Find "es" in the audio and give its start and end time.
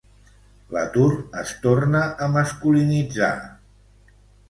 1.43-1.53